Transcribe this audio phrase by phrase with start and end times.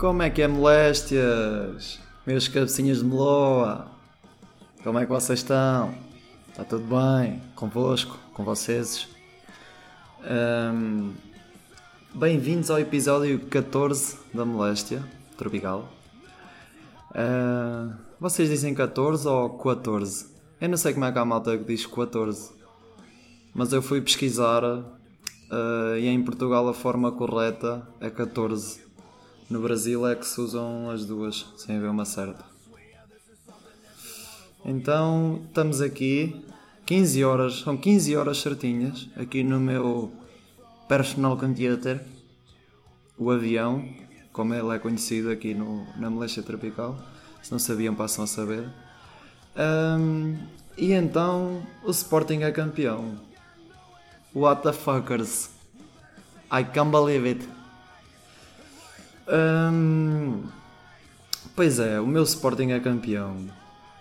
[0.00, 2.00] Como é que é moléstias?
[2.26, 3.86] Meus cabecinhas de meloa?
[4.82, 5.94] Como é que vocês estão?
[6.48, 7.42] Está tudo bem?
[7.54, 8.18] Convosco?
[8.32, 9.06] Com vocês?
[10.24, 11.12] Hum,
[12.14, 15.04] Bem-vindos ao episódio 14 da Moléstia
[15.36, 15.86] Tropical.
[17.14, 20.28] Ah, vocês dizem 14 ou 14?
[20.62, 22.52] Eu não sei como é que há malta que diz 14.
[23.54, 28.88] Mas eu fui pesquisar ah, e em Portugal a forma correta é 14.
[29.50, 32.44] No Brasil é que se usam as duas, sem haver uma certa.
[34.64, 36.40] Então estamos aqui,
[36.86, 40.12] 15 horas, são 15 horas certinhas, aqui no meu
[40.88, 42.00] personal computer,
[43.18, 43.84] o avião,
[44.32, 46.96] como ele é conhecido aqui no, na Moléstia Tropical.
[47.42, 48.68] Se não sabiam, passam a saber.
[49.56, 50.36] Ahm,
[50.78, 53.18] e então o Sporting é campeão.
[54.32, 55.50] What the fuckers?
[56.52, 57.59] I can't believe it.
[59.32, 60.42] Hum,
[61.54, 63.36] pois é, o meu Sporting é campeão.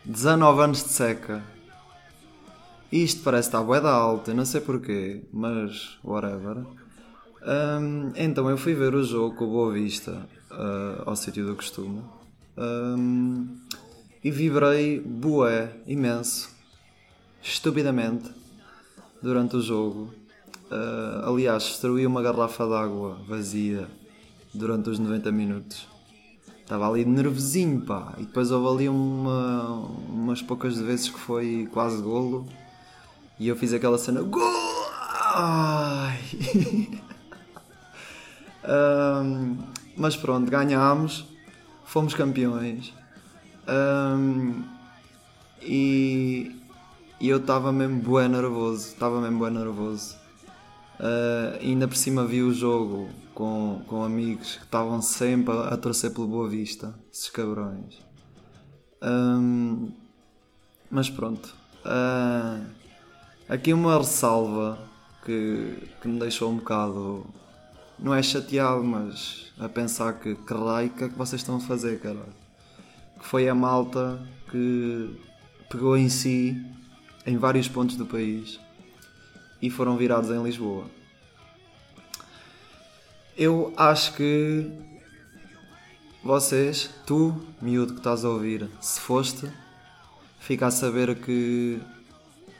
[0.03, 1.43] 19 anos de seca.
[2.91, 6.65] Isto parece estar bué da alta, não sei porquê, mas whatever.
[7.45, 12.01] Hum, então eu fui ver o jogo com Boa Vista ah, ao sítio do costume
[12.57, 13.55] Hum,
[14.23, 16.49] e vibrei bué, imenso,
[17.41, 18.31] estupidamente,
[19.21, 20.11] durante o jogo.
[20.71, 23.98] Ah, aliás, destruí uma garrafa de água vazia
[24.53, 25.87] durante os 90 minutos.
[26.61, 28.13] Estava ali nervosinho, pá.
[28.17, 32.47] E depois houve ali uma, umas poucas vezes que foi quase golo.
[33.39, 34.21] E eu fiz aquela cena.
[34.21, 34.41] Gol!
[35.33, 36.19] Ai!
[38.63, 39.57] Ahm,
[39.97, 41.25] mas pronto, ganhámos.
[41.85, 42.93] Fomos campeões.
[43.67, 44.63] Ahm,
[45.61, 46.55] e,
[47.19, 48.89] e eu estava mesmo bué nervoso.
[48.89, 50.19] Estava mesmo bué nervoso.
[50.99, 56.11] Ah, ainda por cima vi o jogo com, com amigos que estavam sempre a, torcer
[56.11, 57.97] pelo Boa Vista, esses cabrões.
[59.01, 59.93] Ahm,
[60.91, 61.55] mas pronto.
[61.85, 62.59] Ah,
[63.47, 64.77] aqui uma ressalva
[65.23, 67.25] que, que me deixou um bocado.
[67.97, 70.53] Não é chateado, mas a pensar que que
[70.97, 72.35] que é que vocês estão a fazer, caralho.
[73.17, 75.17] Que foi a malta que
[75.69, 76.61] pegou em si
[77.25, 78.59] em vários pontos do país
[79.61, 80.98] e foram virados em Lisboa.
[83.39, 84.69] Eu acho que
[86.21, 89.49] vocês, tu, miúdo que estás a ouvir, se foste,
[90.41, 91.79] fica a saber que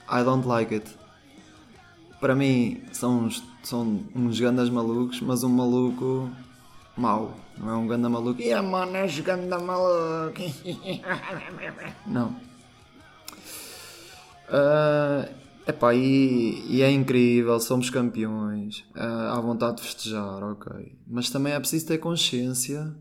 [0.09, 0.89] I don't like it.
[2.21, 6.29] Para mim são uns, são uns gandas malucos, mas um maluco
[6.95, 7.35] mau.
[7.57, 8.41] Não é um ganda maluco.
[8.41, 10.39] Yeah, mano, és ganda maluco.
[12.07, 12.37] Não.
[14.47, 15.27] Ah,
[15.69, 20.97] epá, e, e é incrível, somos campeões, ah, há vontade de festejar, ok.
[21.07, 22.95] Mas também é preciso ter consciência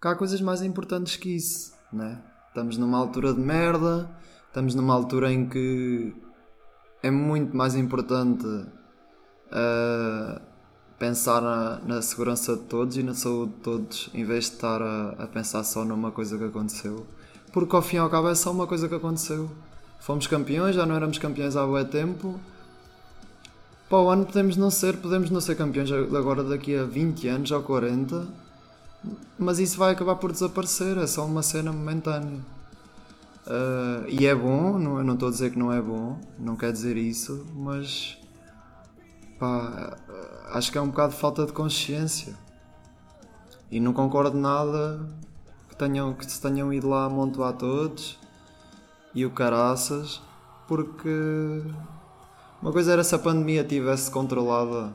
[0.00, 2.22] que há coisas mais importantes que isso, né?
[2.48, 4.10] Estamos numa altura de merda,
[4.46, 6.14] estamos numa altura em que
[7.02, 8.46] é muito mais importante
[9.52, 10.40] ah,
[10.98, 14.80] pensar na, na segurança de todos e na saúde de todos, em vez de estar
[14.80, 17.06] a, a pensar só numa coisa que aconteceu.
[17.52, 19.50] Porque ao fim e ao cabo é só uma coisa que aconteceu.
[20.00, 22.38] Fomos campeões, já não éramos campeões há bué tempo.
[23.88, 27.50] Para o ano podemos não ser, podemos não ser campeões agora daqui a 20 anos
[27.50, 28.26] ou 40,
[29.38, 32.40] mas isso vai acabar por desaparecer, é só uma cena momentânea.
[33.46, 36.56] Ah, e é bom, não, eu não estou a dizer que não é bom, não
[36.56, 38.18] quer dizer isso, mas
[39.38, 39.96] pá,
[40.52, 42.34] acho que é um bocado de falta de consciência.
[43.70, 45.00] E não concordo nada
[45.68, 48.18] que, tenham, que se tenham ido lá amontoar todos
[49.16, 50.20] e o caraças,
[50.68, 51.62] porque
[52.60, 54.92] uma coisa era se a pandemia tivesse controlada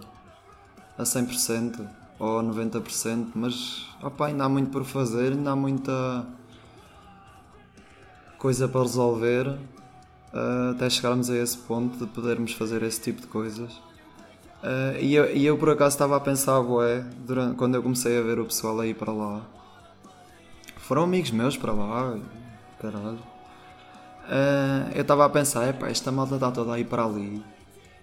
[0.95, 1.89] a 100%
[2.19, 6.23] ou a 90%, mas opá, ainda há muito por fazer, ainda há muita
[8.37, 9.57] coisa para resolver
[10.31, 13.81] ah, até chegarmos a esse ponto de podermos fazer esse tipo de coisas.
[14.61, 18.19] Ah, e, eu, e eu por acaso estava a pensar, bué, durante, quando eu comecei
[18.19, 19.41] a ver o pessoal aí para lá.
[20.77, 22.19] Foram amigos meus para lá,
[22.79, 23.30] caralho.
[24.27, 27.43] Ah, eu estava a pensar, epá, esta malta está toda aí para ali.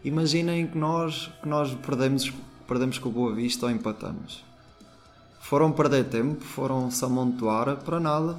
[0.05, 2.33] Imaginem que nós, que nós perdemos,
[2.67, 4.45] perdemos com o Boa Vista ou empatamos.
[5.41, 8.37] Foram perder tempo, foram se amontoar para nada.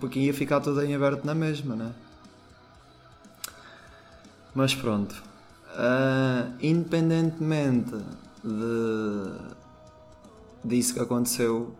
[0.00, 1.92] Porque ia ficar tudo em aberto na mesma, né?
[4.54, 5.22] Mas pronto.
[5.74, 7.96] Ah, independentemente
[8.44, 9.32] de,
[10.64, 11.74] disso que aconteceu,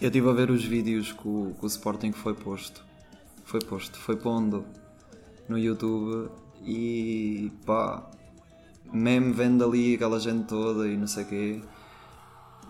[0.00, 2.84] eu estive a ver os vídeos que o, que o Sporting foi posto.
[3.50, 4.64] Foi posto, foi pondo
[5.48, 6.30] no YouTube
[6.64, 8.08] e pá,
[8.92, 11.60] mesmo vendo ali aquela gente toda e não sei o quê,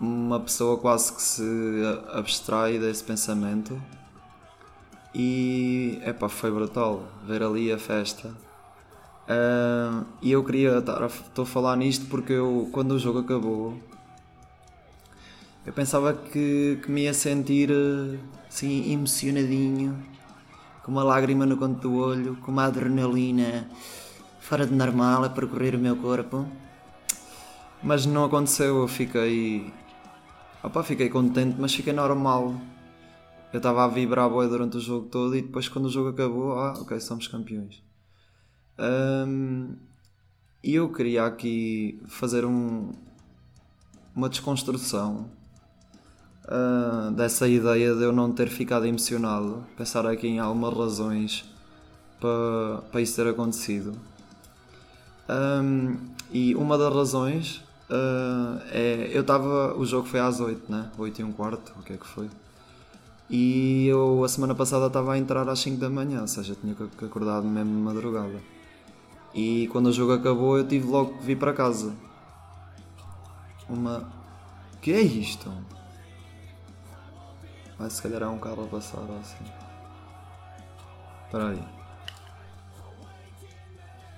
[0.01, 1.43] uma pessoa quase que se
[2.15, 3.79] abstrai desse pensamento.
[5.15, 8.29] E epá, foi brutal ver ali a festa.
[9.29, 13.19] Uh, e eu queria estar a, estou a falar nisto porque eu, quando o jogo
[13.19, 13.79] acabou,
[15.67, 17.71] eu pensava que, que me ia sentir
[18.49, 20.09] assim emocionadinho,
[20.83, 23.69] com uma lágrima no canto do olho, com uma adrenalina
[24.41, 26.47] fora de normal a percorrer o meu corpo.
[27.83, 29.73] Mas não aconteceu, eu fiquei.
[30.63, 32.55] Opa, fiquei contente, mas fiquei normal.
[33.53, 36.59] Eu estava a vibrar boa durante o jogo todo e depois quando o jogo acabou,
[36.59, 37.83] ah, ok, somos campeões.
[40.63, 42.93] E eu queria aqui fazer um,
[44.15, 45.31] uma desconstrução
[46.51, 49.65] uh, dessa ideia de eu não ter ficado emocionado.
[49.77, 51.45] Pensar aqui em algumas razões
[52.19, 53.93] para, para isso ter acontecido.
[55.29, 55.97] Um,
[56.33, 57.57] e uma das razões
[57.89, 59.11] uh, é.
[59.13, 59.75] Eu estava.
[59.77, 60.91] O jogo foi às 8, né?
[60.99, 62.29] 8 e um quarto, o que é que foi?
[63.29, 66.75] E eu a semana passada estava a entrar às 5 da manhã, ou seja, tinha
[66.75, 68.41] que acordar mesmo de madrugada.
[69.33, 71.95] E quando o jogo acabou eu tive logo que vir para casa.
[73.69, 74.09] Uma.
[74.83, 75.49] que é isto?
[77.81, 79.43] Mas se calhar é um carro a passar assim.
[81.25, 81.65] Espera aí.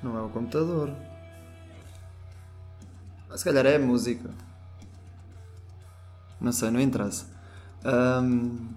[0.03, 0.93] Não é o computador.
[3.29, 4.31] Mas se calhar é música.
[6.41, 7.27] Não sei, não interessa.
[7.85, 8.69] Um,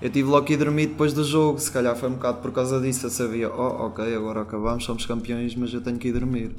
[0.00, 2.52] eu tive logo que ir dormir depois do jogo, se calhar foi um bocado por
[2.52, 3.04] causa disso.
[3.04, 6.56] Eu sabia, oh, ok, agora acabamos, somos campeões, mas eu tenho que ir dormir.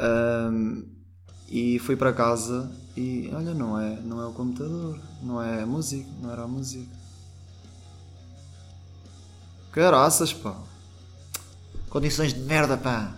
[0.00, 0.84] Um,
[1.52, 5.66] e fui para casa e olha, não é, não é o computador, não é a
[5.66, 6.90] música, não era a música.
[9.70, 10.56] Caraças, pá.
[11.90, 13.14] Condições de merda, pá.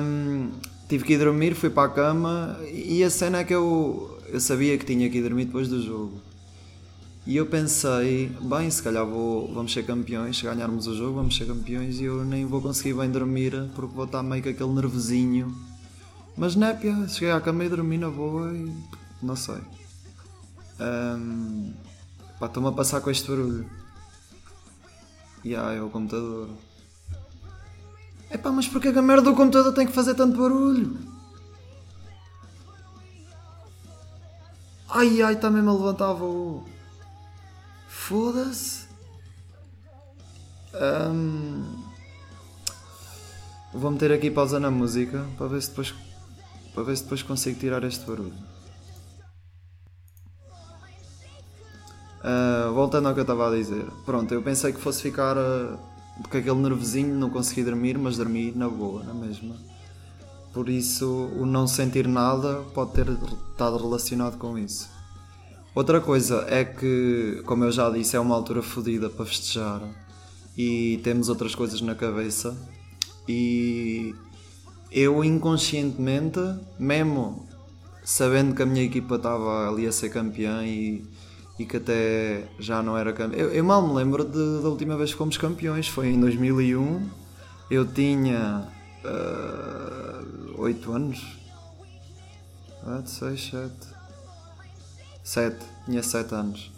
[0.00, 0.52] Um,
[0.88, 4.38] tive que ir dormir, fui para a cama e a cena é que eu, eu
[4.38, 6.20] sabia que tinha que ir dormir depois do jogo.
[7.26, 11.36] E eu pensei, bem, se calhar vou, vamos ser campeões, se ganharmos o jogo, vamos
[11.36, 14.72] ser campeões e eu nem vou conseguir bem dormir porque vou estar meio com aquele
[14.72, 15.67] nervosinho
[16.38, 18.72] mas népia, cheguei à cama e dormi na boa e
[19.20, 19.60] não sei.
[20.80, 21.74] Um,
[22.38, 23.68] pá, estou-me a passar com este barulho.
[25.42, 26.48] E ah, é o computador.
[28.30, 30.96] Epá, mas porquê que a merda do computador tem que fazer tanto barulho?
[34.88, 36.64] Ai ai, também me levantava o.
[37.88, 38.86] Foda-se.
[40.72, 41.88] Um...
[43.72, 45.94] Vou meter aqui pausa na música para ver se depois
[46.74, 48.34] para ver se depois consigo tirar este barulho.
[52.18, 55.78] Uh, voltando ao que eu estava a dizer, pronto, eu pensei que fosse ficar uh,
[56.28, 59.54] com aquele nervosinho, não consegui dormir, mas dormi na boa, na mesma.
[60.52, 64.88] Por isso, o não sentir nada pode ter estado relacionado com isso.
[65.74, 69.80] Outra coisa é que, como eu já disse, é uma altura fodida para festejar
[70.56, 72.56] e temos outras coisas na cabeça
[73.28, 74.12] e
[74.90, 76.40] eu inconscientemente,
[76.78, 77.46] mesmo
[78.04, 81.04] sabendo que a minha equipa estava ali a ser campeã e,
[81.58, 83.38] e que até já não era campeã.
[83.38, 87.06] Eu, eu, mal me lembro de, da última vez que fomos campeões, foi em 2001.
[87.70, 88.66] Eu tinha
[89.04, 91.38] uh, 8 anos.
[92.86, 93.72] 8, 6, 7.
[95.22, 95.66] 7.
[95.84, 96.72] Tinha 7 anos.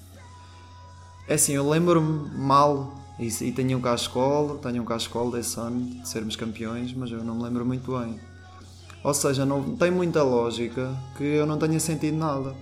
[1.29, 5.37] É assim, eu lembro-me mal e, e tenham cá a escola, tenham cá a escola
[5.37, 8.19] desse ano de sermos campeões, mas eu não me lembro muito bem.
[9.05, 12.55] Ou seja, não tem muita lógica que eu não tenha sentido nada.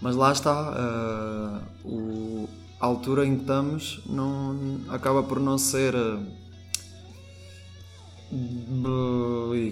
[0.00, 2.48] Mas lá está, uh, o,
[2.80, 5.94] a altura em que estamos não, acaba por não ser.
[5.94, 6.26] Uh,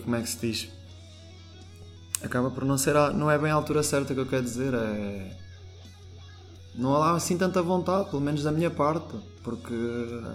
[0.02, 0.68] como é que se diz?
[2.22, 2.94] Acaba por não ser.
[3.14, 5.45] Não é bem a altura certa que eu quero dizer, é
[6.76, 9.74] não há assim tanta vontade, pelo menos da minha parte, porque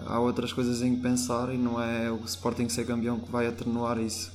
[0.07, 3.48] há outras coisas em que pensar e não é o Sporting ser campeão que vai
[3.48, 4.31] atenuar isso.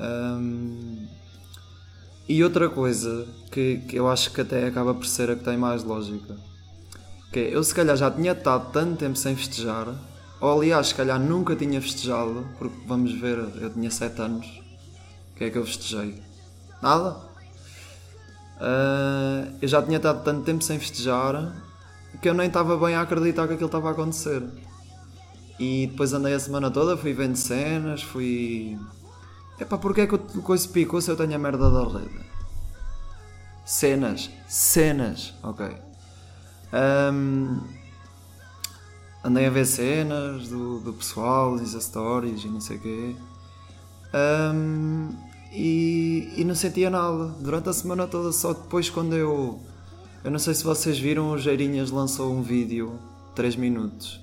[0.00, 1.06] Um,
[2.28, 5.56] e outra coisa que, que eu acho que até acaba por ser a que tem
[5.56, 6.36] mais lógica,
[7.32, 9.88] que é, eu se calhar já tinha estado tanto tempo sem festejar,
[10.40, 14.46] ou aliás, se calhar nunca tinha festejado, porque vamos ver, eu tinha 7 anos,
[15.32, 16.20] o que é que eu festejei?
[16.82, 17.16] Nada?
[18.56, 21.52] Uh, eu já tinha estado tanto tempo sem festejar
[22.20, 24.42] que eu nem estava bem a acreditar que aquilo estava a acontecer.
[25.58, 28.78] E depois andei a semana toda, fui vendo cenas, fui.
[29.58, 32.26] Epá, porque é que o coisa picou se eu tenho a merda da rede?
[33.64, 35.66] Cenas, cenas, ok.
[36.72, 37.60] Um,
[39.24, 43.16] andei a ver cenas do, do pessoal, diz stories e não sei o quê.
[44.14, 45.08] Um,
[45.52, 48.32] e, e não sentia nada durante a semana toda.
[48.32, 49.60] Só depois, quando eu.
[50.24, 52.98] Eu não sei se vocês viram, o Geirinhas lançou um vídeo,
[53.34, 54.20] 3 minutos.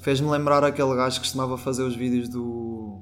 [0.00, 3.00] Fez-me lembrar aquele gajo que costumava fazer os vídeos do,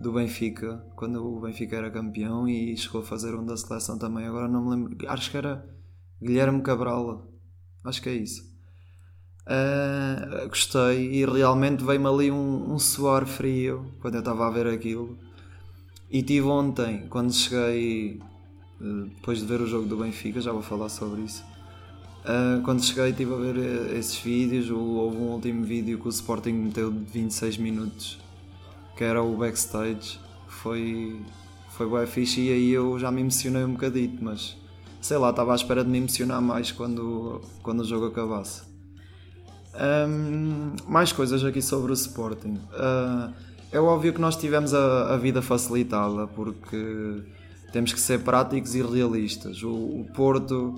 [0.00, 4.26] do Benfica, quando o Benfica era campeão e chegou a fazer um da seleção também.
[4.26, 5.64] Agora não me lembro, acho que era
[6.22, 7.28] Guilherme Cabral,
[7.84, 8.42] acho que é isso.
[9.46, 14.66] Uh, gostei e realmente veio-me ali um, um suor frio quando eu estava a ver
[14.66, 15.18] aquilo.
[16.10, 18.20] E tive ontem, quando cheguei,
[18.80, 21.44] uh, depois de ver o jogo do Benfica, já vou falar sobre isso.
[22.24, 24.70] Uh, quando cheguei, estive a ver esses vídeos.
[24.70, 28.18] Houve um último vídeo que o Sporting meteu de 26 minutos
[28.98, 31.22] que era o backstage, foi,
[31.70, 34.56] foi bem fixe e aí eu já me emocionei um bocadito, mas
[35.00, 38.62] sei lá, estava à espera de me emocionar mais quando, quando o jogo acabasse.
[40.08, 42.58] Um, mais coisas aqui sobre o Sporting.
[42.72, 43.32] Uh,
[43.72, 47.22] é óbvio que nós tivemos a, a, vida facilitada porque
[47.72, 49.62] temos que ser práticos e realistas.
[49.62, 50.74] O, o Porto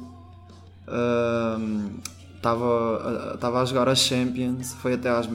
[2.36, 5.28] estava uh, a jogar a Champions, foi até às,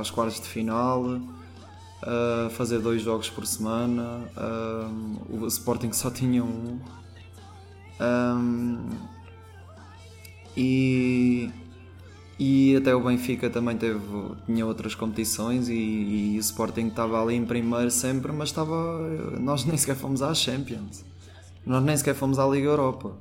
[0.00, 4.22] às quartas de final uh, fazer dois jogos por semana.
[4.36, 6.80] Uh, o Sporting só tinha um.
[8.00, 8.88] um
[10.56, 11.50] e,
[12.38, 13.98] e até o Benfica também teve,
[14.44, 19.00] tinha outras competições e, e o Sporting estava ali em primeiro sempre, mas estava.
[19.40, 21.02] Nós nem sequer fomos à Champions.
[21.64, 23.16] Nós nem sequer fomos à Liga Europa.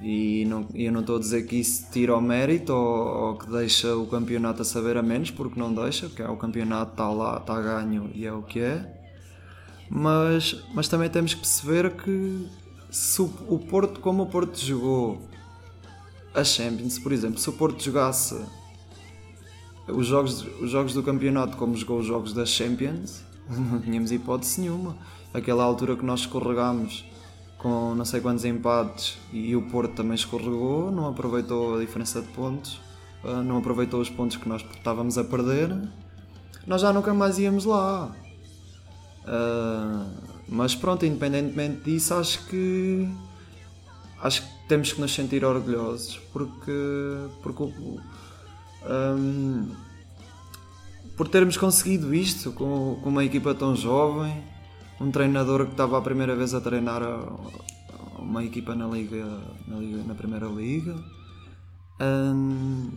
[0.00, 3.50] E não, eu não estou a dizer que isso tira o mérito ou, ou, que
[3.50, 7.10] deixa o campeonato a saber a menos, porque não deixa, porque é o campeonato está
[7.10, 8.96] lá, está ganho e é o que é.
[9.90, 12.46] Mas, mas também temos que perceber que
[12.90, 15.20] se o, o Porto, como o Porto jogou
[16.34, 18.40] a Champions, por exemplo, se o Porto jogasse
[19.88, 24.60] os jogos, os jogos do campeonato como jogou os jogos da Champions, não tínhamos hipótese
[24.60, 24.96] nenhuma.
[25.32, 27.04] Aquela altura que nós escorregámos
[27.58, 32.28] com não sei quantos empates e o Porto também escorregou, não aproveitou a diferença de
[32.28, 32.80] pontos,
[33.22, 35.76] ah, não aproveitou os pontos que nós estávamos a perder,
[36.66, 38.14] nós já nunca mais íamos lá.
[39.20, 40.10] Uh,
[40.48, 43.08] mas pronto, independentemente disso, acho que
[44.22, 46.70] acho que temos que nos sentir orgulhosos porque,
[47.42, 47.62] porque
[48.88, 49.68] um,
[51.16, 54.44] por termos conseguido isto com, com uma equipa tão jovem
[55.00, 57.02] um treinador que estava a primeira vez a treinar
[58.16, 60.94] uma equipa na liga na, liga, na primeira liga.
[62.00, 62.92] Um,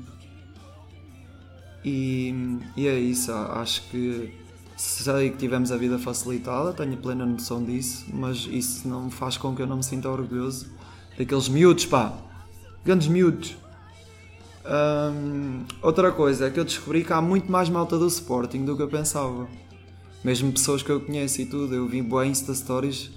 [1.83, 4.31] e, e é isso acho que
[4.77, 9.55] sei que tivemos a vida facilitada tenho plena noção disso mas isso não faz com
[9.55, 10.67] que eu não me sinta orgulhoso
[11.17, 12.17] daqueles miúdos pá
[12.85, 13.55] grandes miúdos
[15.81, 18.83] outra coisa é que eu descobri que há muito mais malta do Sporting do que
[18.83, 19.47] eu pensava
[20.23, 23.11] mesmo pessoas que eu conheço e tudo, eu vi boa Insta Stories,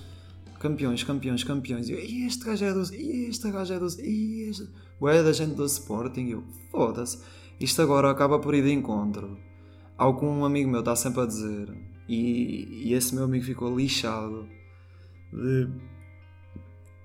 [0.59, 1.89] campeões, campeões, campeões.
[1.89, 2.83] E eu, este gajo é do.
[2.83, 3.87] Este gajo é do.
[3.87, 4.69] Este.
[5.01, 6.31] Ué, da gente do Sporting.
[6.31, 7.21] eu, foda-se.
[7.61, 9.39] Isto agora acaba por ir de encontro
[9.97, 11.73] ao que um amigo meu está sempre a dizer.
[12.09, 14.49] E, e esse meu amigo ficou lixado
[15.33, 15.69] de,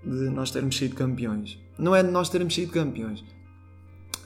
[0.04, 1.58] de nós termos sido campeões.
[1.78, 3.24] Não é de nós termos sido campeões,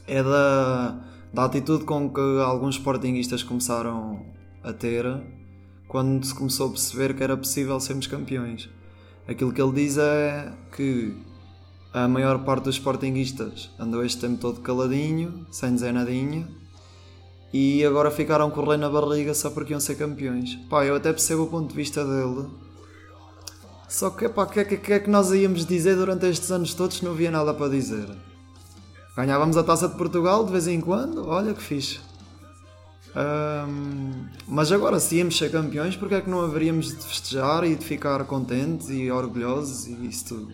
[0.07, 0.99] é da,
[1.33, 4.25] da atitude com que alguns sportinguistas começaram
[4.63, 5.05] a ter
[5.87, 8.69] quando se começou a perceber que era possível sermos campeões.
[9.27, 11.15] Aquilo que ele diz é que
[11.93, 16.47] a maior parte dos sportinguistas andou este tempo todo caladinho, sem dizer nadinha,
[17.53, 20.55] e agora ficaram correndo na barriga só porque iam ser campeões.
[20.69, 22.47] Pá, eu até percebo o ponto de vista dele.
[23.87, 26.73] Só que, pá, o que, que, que é que nós íamos dizer durante estes anos
[26.73, 28.07] todos não havia nada para dizer?
[29.15, 31.99] Ganhávamos a taça de Portugal de vez em quando, olha que fixe.
[33.15, 37.75] Um, mas agora, se íamos ser campeões, porque é que não haveríamos de festejar e
[37.75, 40.53] de ficar contentes e orgulhosos e isso tudo?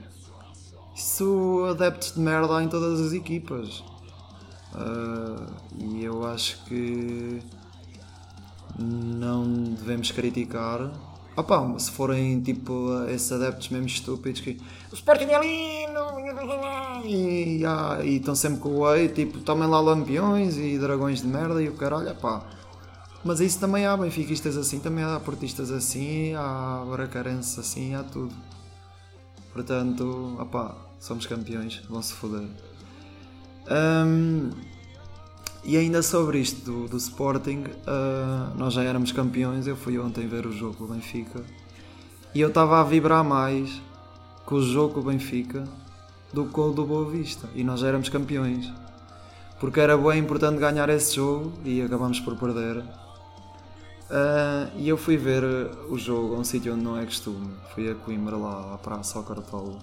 [0.95, 3.83] Isso adeptos de merda há em todas as equipas.
[4.75, 5.47] Uh,
[5.79, 7.41] e eu acho que
[8.77, 10.91] não devemos criticar.
[11.35, 14.59] Opa, se forem tipo esses adeptos mesmo estúpidos que
[14.91, 16.01] o Sporting é lindo
[17.05, 21.27] e, ah, e estão sempre com o whey, tipo, tomem lá lampiões e dragões de
[21.27, 22.43] merda e o caralho, pá.
[23.23, 28.33] Mas isso também há benfiquistas assim, também há portistas assim, há bracarenses assim, há tudo.
[29.53, 32.47] Portanto, opá, somos campeões, vão-se foder.
[33.69, 34.49] Um,
[35.63, 39.67] e ainda sobre isto do, do Sporting, uh, nós já éramos campeões.
[39.67, 41.41] Eu fui ontem ver o jogo do Benfica
[42.33, 43.81] e eu estava a vibrar mais
[44.45, 45.63] com o jogo do Benfica
[46.33, 47.47] do que o do Boa Vista.
[47.53, 48.71] E nós já éramos campeões
[49.61, 52.77] porque era bem importante ganhar esse jogo e acabamos por perder.
[52.77, 55.43] Uh, e eu fui ver
[55.87, 57.51] o jogo a um sítio onde não é costume.
[57.73, 59.77] Fui a Coimbra, lá à Praça ao Cartola.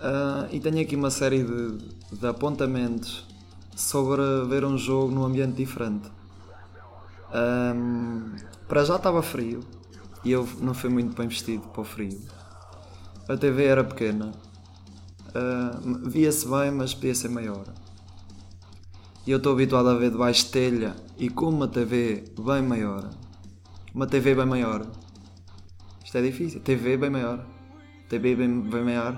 [0.00, 1.78] Uh, e tenho aqui uma série de,
[2.18, 3.24] de, apontamentos
[3.74, 6.10] sobre ver um jogo num ambiente diferente.
[7.34, 8.34] Um,
[8.68, 9.60] para já estava frio
[10.24, 12.20] e eu não fui muito bem vestido para o frio.
[13.28, 14.32] A TV era pequena,
[15.28, 17.64] uh, via-se bem, mas podia ser maior.
[19.26, 23.08] E eu estou habituado a ver debaixo de telha e com uma TV bem maior.
[23.94, 24.86] Uma TV bem maior.
[26.04, 26.60] Isto é difícil.
[26.60, 27.44] TV bem maior.
[28.08, 29.14] TV bem, bem maior.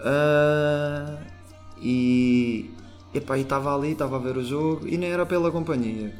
[0.00, 1.37] Uh,
[1.80, 2.70] e
[3.14, 6.14] epá, estava ali, estava a ver o jogo e nem era pela companhia.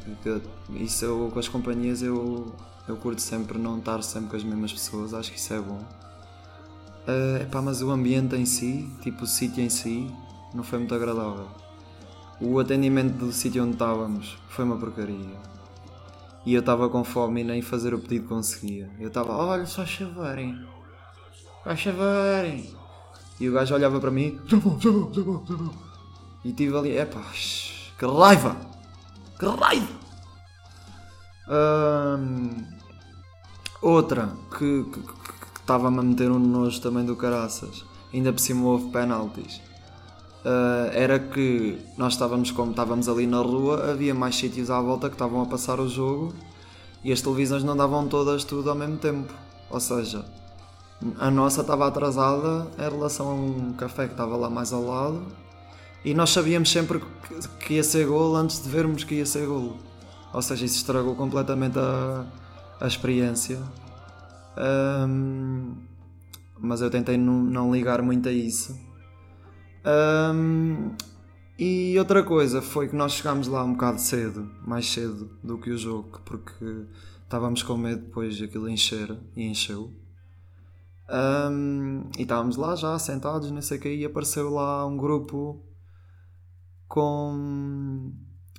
[0.70, 2.52] Isso eu, com as companhias eu,
[2.88, 5.80] eu curto sempre não estar sempre com as mesmas pessoas, acho que isso é bom.
[7.08, 10.10] Uh, epá, mas o ambiente em si, tipo o sítio em si,
[10.54, 11.48] não foi muito agradável.
[12.40, 15.36] O atendimento do sítio onde estávamos foi uma porcaria.
[16.46, 18.90] E eu estava com fome e nem fazer o pedido conseguia.
[19.00, 20.58] Eu estava, olha, só chavarem.
[21.64, 22.77] Só chavarem.
[23.40, 25.74] E o gajo olhava para mim, vou, já vou.
[26.44, 27.22] E tive ali, epá,
[27.98, 28.56] que raiva!
[29.38, 30.08] Que raiva!
[33.80, 34.84] outra que
[35.60, 37.84] estava-me a meter um nojo também do caraças.
[38.12, 39.60] Ainda por cima houve penaltis
[40.44, 45.08] uh, era que nós estávamos, como estávamos ali na rua, havia mais sítios à volta
[45.08, 46.34] que estavam a passar o jogo
[47.02, 49.32] e as televisões não davam todas tudo ao mesmo tempo.
[49.70, 50.24] Ou seja,
[51.18, 55.22] a nossa estava atrasada em relação a um café que estava lá mais ao lado
[56.04, 57.00] e nós sabíamos sempre
[57.60, 59.76] que ia ser golo antes de vermos que ia ser golo.
[60.32, 62.26] Ou seja, isso estragou completamente a,
[62.80, 63.58] a experiência.
[65.06, 65.74] Um,
[66.58, 68.88] mas eu tentei não, não ligar muito a isso
[69.88, 70.90] um,
[71.58, 75.70] e outra coisa foi que nós chegámos lá um bocado cedo, mais cedo do que
[75.70, 76.84] o jogo, porque
[77.22, 79.90] estávamos com medo depois de aquilo encher e encheu.
[81.10, 85.64] Um, e estávamos lá já sentados, não sei o que, e apareceu lá um grupo
[86.86, 88.12] com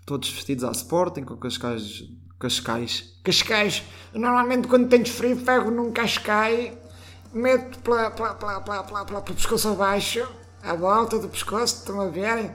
[0.06, 2.04] todos vestidos à Sporting, com cascais.
[2.40, 3.20] Cascais.
[3.24, 3.84] Cascais!
[4.14, 6.78] Normalmente quando tens frio, pego num cascai,
[7.34, 10.26] meto pela, pela, pela, pela, pela, pela pescoço abaixo
[10.64, 12.52] à volta do pescoço, estão a ver?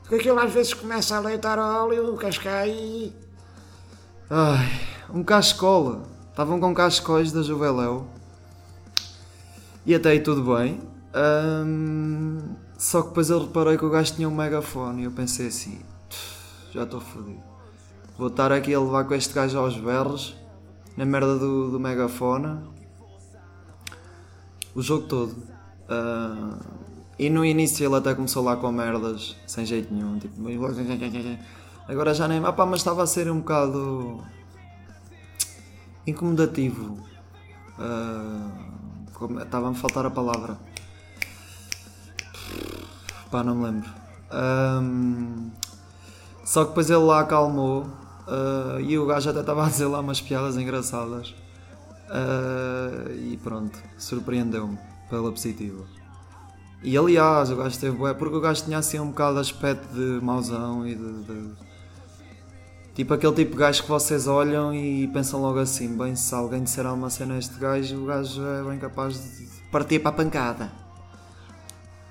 [0.00, 3.12] Porque aquilo às vezes começa a leitar óleo, o cascai.
[4.30, 4.80] Ai,
[5.12, 6.02] um cascola.
[6.30, 8.06] Estavam com cascóis da Juveléu.
[9.88, 10.82] E até aí tudo bem.
[11.64, 15.46] Um, só que depois eu reparei que o gajo tinha um megafone e eu pensei
[15.46, 15.80] assim:
[16.70, 17.40] já estou fodido.
[18.18, 20.36] Vou estar aqui a levar com este gajo aos berros
[20.94, 22.58] na merda do, do megafone
[24.74, 25.32] o jogo todo.
[25.88, 26.62] Uh,
[27.18, 30.34] e no início ele até começou lá com merdas, sem jeito nenhum, tipo.
[31.88, 32.44] Agora já nem.
[32.44, 34.22] Ah pá, mas estava a ser um bocado.
[36.06, 36.98] incomodativo.
[37.78, 38.77] Uh,
[39.42, 40.58] Estava-me a faltar a palavra.
[43.30, 43.90] Pá, não me lembro.
[44.32, 45.50] Um,
[46.44, 50.00] só que depois ele lá acalmou uh, e o gajo até estava a dizer lá
[50.00, 51.34] umas piadas engraçadas.
[52.08, 54.78] Uh, e pronto, surpreendeu-me
[55.10, 55.84] pela positiva.
[56.82, 59.92] E aliás, o gajo esteve bué, porque o gajo tinha assim um bocado de aspecto
[59.92, 61.52] de mauzão e de, de,
[62.98, 66.64] Tipo aquele tipo de gajo que vocês olham e pensam logo assim, bem, se alguém
[66.64, 70.14] disser alguma cena a este gajo, o gajo é bem capaz de partir para a
[70.14, 70.72] pancada.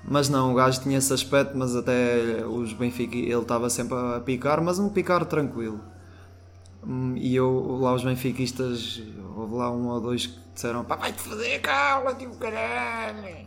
[0.02, 4.18] Mas não, o gajo tinha esse aspecto, mas até os Benfica, ele estava sempre a
[4.20, 5.78] picar, mas um picar tranquilo.
[6.82, 9.02] Hum, e eu, lá os benfiquistas,
[9.36, 13.46] houve lá um ou dois que disseram, pá, vai-te foder, cala-te caralho.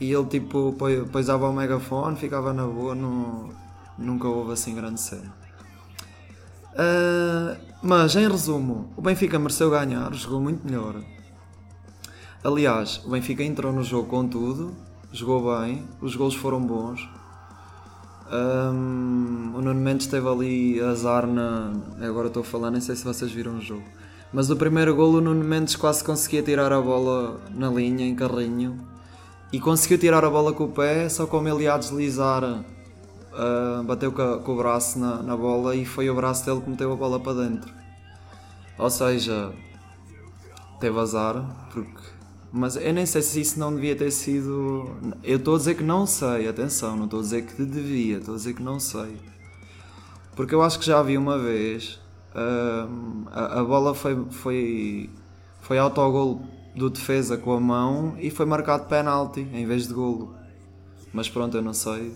[0.00, 0.74] E ele tipo
[1.12, 3.50] poisava o megafone, ficava na boa, não,
[3.98, 5.41] nunca houve assim grande cena.
[6.72, 11.02] Uh, mas em resumo, o Benfica mereceu ganhar, jogou muito melhor.
[12.44, 14.74] Aliás, o Benfica entrou no jogo com tudo,
[15.12, 17.08] jogou bem, os gols foram bons.
[18.32, 21.72] Um, o Nuno Mendes teve ali azar na.
[22.00, 23.84] Agora estou a falar, nem sei se vocês viram o jogo.
[24.32, 28.14] Mas o primeiro gol o Nuno Mendes quase conseguia tirar a bola na linha, em
[28.14, 28.92] carrinho
[29.52, 32.64] e conseguiu tirar a bola com o pé, só como ele ia deslizar,
[33.32, 36.70] uh, bateu com, com, o braço na, na bola e foi o braço dele que
[36.70, 37.72] meteu a bola para dentro.
[38.78, 39.52] Ou seja,
[40.80, 42.12] teve azar, porque.
[42.54, 44.96] Mas eu nem sei se isso não devia ter sido.
[45.22, 48.34] Eu estou a dizer que não sei, atenção, não estou a dizer que devia, estou
[48.34, 49.16] a dizer que não sei.
[50.36, 52.00] Porque eu acho que já vi uma vez.
[52.34, 55.10] Uh, a, a, bola foi, foi,
[55.60, 56.42] foi autogol
[56.74, 60.34] do defesa com a mão e foi marcado penalti em vez de golo.
[61.12, 62.14] Mas pronto, eu não sei.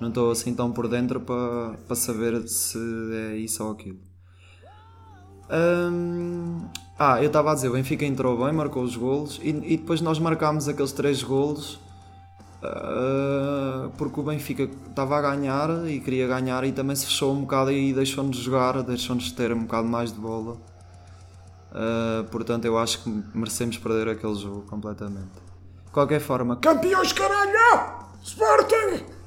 [0.00, 2.78] Não estou assim tão por dentro para, para saber se
[3.30, 3.98] é isso ou aquilo.
[6.98, 10.00] Ah, eu estava a dizer, o Benfica entrou bem, marcou os golos e, e depois
[10.00, 11.80] nós marcámos aqueles três golos
[12.62, 17.42] uh, porque o Benfica estava a ganhar e queria ganhar e também se fechou um
[17.42, 20.56] bocado e deixou-nos jogar, deixou-nos ter um bocado mais de bola.
[21.70, 25.30] Uh, portanto, eu acho que merecemos perder aquele jogo completamente.
[25.84, 28.08] De qualquer forma, Campeões, caralho!
[28.22, 29.17] Sporting!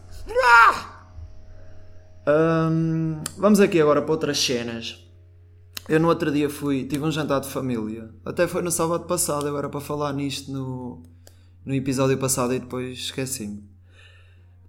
[2.28, 5.04] Hum, vamos aqui agora para outras cenas.
[5.90, 8.10] Eu no outro dia fui, tive um jantar de família.
[8.24, 11.04] Até foi no sábado passado, eu era para falar nisto no,
[11.66, 13.70] no episódio passado e depois esqueci-me.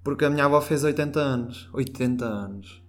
[0.02, 1.68] Porque a minha avó fez 80 anos.
[1.72, 2.82] 80 anos.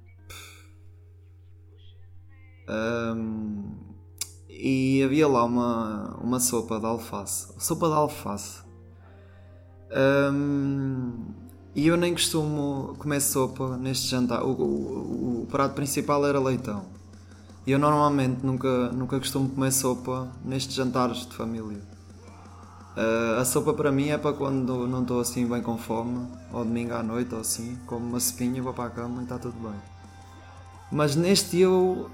[4.49, 7.53] E havia lá uma, uma sopa de alface.
[7.59, 8.63] Sopa de alface.
[10.31, 11.42] Hum,
[11.75, 14.43] e eu nem costumo comer sopa neste jantar.
[14.43, 16.85] O, o, o prato principal era leitão.
[17.65, 21.81] E eu normalmente nunca, nunca costumo comer sopa nestes jantares de família.
[22.95, 26.63] Uh, a sopa para mim é para quando não estou assim bem com fome, ou
[26.63, 29.55] domingo à noite ou assim, como uma sopinha, vou para a cama e está tudo
[29.59, 29.79] bem.
[30.91, 32.11] Mas neste eu,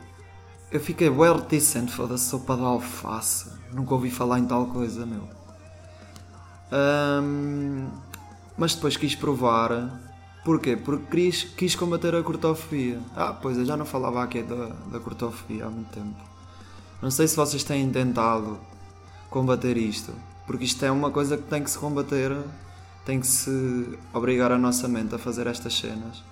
[0.72, 3.50] eu fiquei bem reticente, foda-se, sopa de alface.
[3.74, 5.28] Nunca ouvi falar em tal coisa, meu.
[6.72, 7.90] Um,
[8.60, 10.00] mas depois quis provar
[10.44, 10.78] Porquê?
[10.78, 13.00] Porque quis, quis combater a cortofobia.
[13.16, 16.16] Ah, pois eu já não falava aqui da, da cortofobia há muito tempo.
[17.02, 18.58] Não sei se vocês têm tentado
[19.30, 20.14] combater isto,
[20.48, 22.36] porque isto é uma coisa que tem que se combater,
[23.06, 26.24] tem que se obrigar a nossa mente a fazer estas cenas,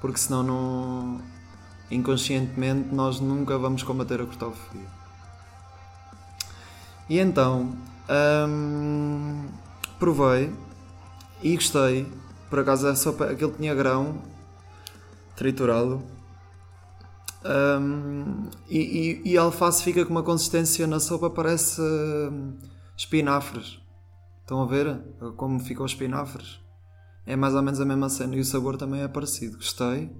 [0.00, 1.20] porque senão não,
[1.90, 4.86] inconscientemente nós nunca vamos combater a cortofobia.
[7.08, 7.72] E então,
[8.48, 9.46] hum,
[9.98, 10.52] provei
[11.42, 12.06] e gostei
[12.48, 14.20] por acaso a sopa, aquele tinha grão
[15.34, 16.02] triturado.
[17.44, 18.78] Um, e,
[19.24, 22.58] e, e, a alface fica com uma consistência na sopa, parece uh,
[22.96, 23.80] espinafres.
[24.42, 25.00] Estão a ver
[25.36, 26.60] como ficam os espinafres?
[27.24, 29.56] É mais ou menos a mesma cena e o sabor também é parecido.
[29.56, 30.14] Gostei,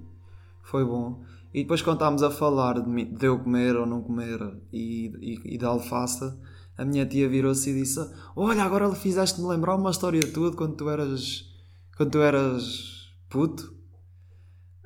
[0.62, 1.22] foi bom.
[1.52, 4.40] E depois, quando estávamos a falar de, de eu comer ou não comer
[4.72, 6.32] e, e, e da alface,
[6.76, 8.00] a minha tia virou-se e disse:
[8.34, 11.44] Olha, agora fizeste-me lembrar uma história tua quando tu eras
[11.96, 13.72] quando tu eras puto.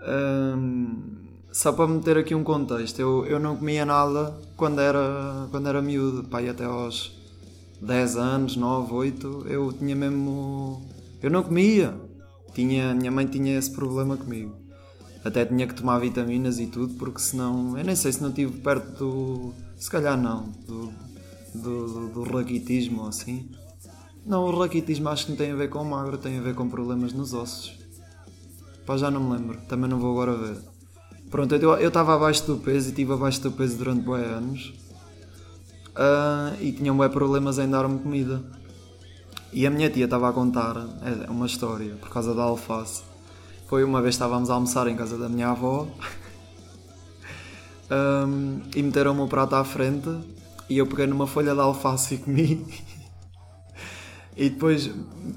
[0.06, 5.68] Um, só para meter aqui um contexto, eu, eu não comia nada quando era, quando
[5.68, 7.16] era miúdo, pai, até aos
[7.80, 10.86] 10 anos, 9, 8, eu tinha mesmo.
[11.22, 11.94] Eu não comia.
[12.54, 14.56] Tinha, minha mãe tinha esse problema comigo.
[15.24, 17.76] Até tinha que tomar vitaminas e tudo, porque senão.
[17.76, 19.54] Eu nem sei se não estive perto do.
[19.76, 20.50] Se calhar não.
[20.66, 20.92] Do,
[21.62, 23.50] do, do, ou assim.
[24.24, 26.68] Não, o raquitismo acho que não tem a ver com magro, tem a ver com
[26.68, 27.78] problemas nos ossos.
[28.84, 30.58] Pá, já não me lembro, também não vou agora ver.
[31.30, 34.74] Pronto, eu estava abaixo do peso e estive abaixo do peso durante bué anos.
[35.90, 38.42] Uh, e tinha bué problemas em dar-me comida.
[39.52, 43.02] E a minha tia estava a contar é, uma história por causa da alface.
[43.66, 45.88] Foi uma vez estávamos a almoçar em casa da minha avó
[47.90, 50.10] um, e meteram-me o prato à frente
[50.68, 52.66] e eu peguei numa folha de alface e comi.
[54.36, 54.90] E depois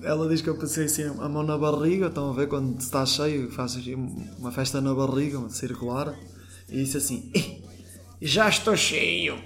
[0.04, 3.06] ela diz que eu passei assim a mão na barriga, estão a ver quando está
[3.06, 3.78] cheio, faz
[4.38, 6.14] uma festa na barriga, circular,
[6.68, 7.32] e disse assim:
[8.22, 9.40] Já estou cheio.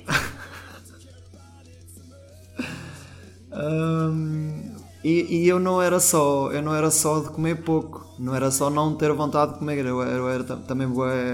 [3.54, 8.34] um, e, e, eu não era só, eu não era só de comer pouco, não
[8.34, 10.88] era só não ter vontade de comer, eu era, eu era também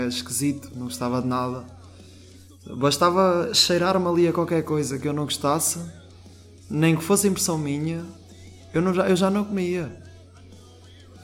[0.10, 1.79] esquisito, não gostava de nada.
[2.78, 5.80] Bastava cheirar-me ali a qualquer coisa que eu não gostasse
[6.70, 8.06] nem que fosse impressão minha,
[8.74, 9.92] eu, não, eu já não comia.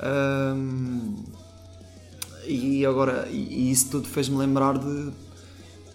[0.03, 1.23] Um,
[2.45, 5.11] e agora, e, isso tudo fez-me lembrar de.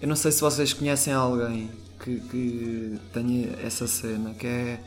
[0.01, 1.71] Eu não sei se vocês conhecem alguém
[2.03, 4.81] que, que tenha essa cena, que é.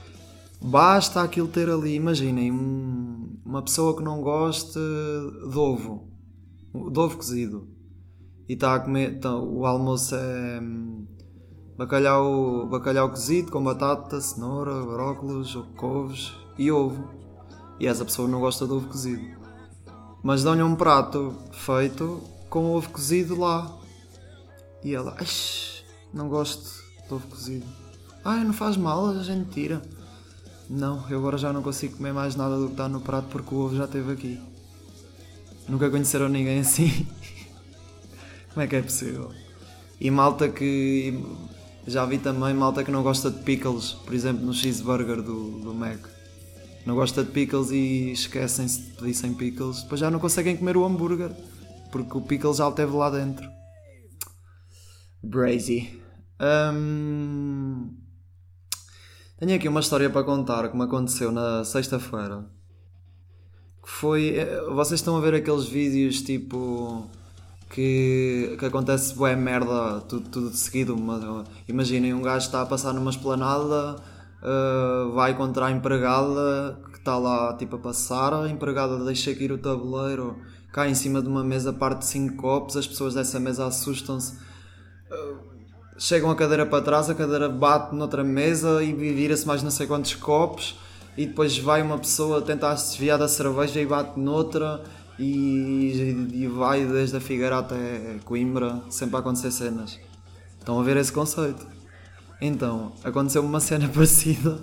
[0.61, 6.07] Basta aquilo ter ali, imaginem, um, uma pessoa que não gosta de ovo,
[6.73, 7.67] de ovo cozido,
[8.53, 10.61] e está a comer, tá, o almoço é
[11.75, 17.09] bacalhau, bacalhau cozido com batata, cenoura, brócolis, couves e ovo.
[17.79, 19.25] E essa pessoa não gosta de ovo cozido.
[20.21, 23.75] Mas dão-lhe um prato feito com ovo cozido lá.
[24.83, 25.17] E ela,
[26.13, 27.65] não gosto de ovo cozido.
[28.23, 29.81] Ai, não faz mal, a gente tira.
[30.69, 33.55] Não, eu agora já não consigo comer mais nada do que está no prato porque
[33.55, 34.39] o ovo já esteve aqui.
[35.67, 37.07] Nunca conheceram ninguém assim.
[38.53, 39.31] Como é que é possível?
[39.99, 41.13] E malta que
[41.87, 45.73] já vi também malta que não gosta de pickles, por exemplo, no cheeseburger do, do
[45.73, 45.99] Mac.
[46.85, 50.75] Não gosta de pickles e esquecem-se de pedir sem pickles, depois já não conseguem comer
[50.75, 51.31] o hambúrguer,
[51.91, 53.49] porque o pickle já o teve lá dentro.
[55.23, 56.01] Brazy.
[56.73, 57.95] Hum,
[59.39, 62.45] tenho aqui uma história para contar que me aconteceu na sexta-feira.
[63.81, 64.35] Que foi.
[64.37, 67.09] eh, Vocês estão a ver aqueles vídeos tipo.
[67.73, 70.95] Que, que acontece bué merda tudo, tudo de seguido.
[71.67, 73.95] Imaginem um gajo está a passar numa esplanada,
[74.43, 79.51] eh, vai contra a empregada que está lá tipo a passar, a empregada deixa cair
[79.51, 80.37] o tabuleiro,
[80.71, 84.37] cai em cima de uma mesa, parte cinco copos, as pessoas dessa mesa assustam-se
[85.97, 89.87] chegam a cadeira para trás, a cadeira bate noutra mesa e vira-se mais não sei
[89.87, 90.75] quantos copos
[91.15, 94.81] e depois vai uma pessoa tentar se desviar da cerveja e bate noutra
[95.19, 99.99] e, e vai desde a Figueira até Coimbra, sempre a acontecer cenas.
[100.59, 101.65] Estão a ver esse conceito?
[102.41, 104.59] Então, aconteceu uma cena parecida